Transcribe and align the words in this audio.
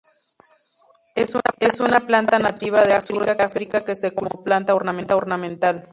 Es 1.15 1.35
una 1.79 1.99
planta 1.99 2.39
nativa 2.39 2.83
del 2.83 3.03
sur 3.03 3.23
de 3.23 3.33
África 3.43 3.85
que 3.85 3.93
se 3.93 4.09
cultiva 4.15 4.31
como 4.31 4.43
planta 4.43 4.73
ornamental. 4.73 5.87